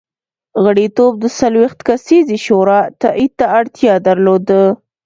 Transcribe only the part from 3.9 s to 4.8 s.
درلوده.